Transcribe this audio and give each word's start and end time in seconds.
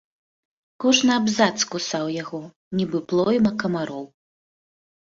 Кожны 0.85 1.11
абзац 1.19 1.57
кусаў 1.75 2.05
яго, 2.17 2.43
нібы 2.81 3.05
плойма 3.13 3.51
камароў. 3.67 4.03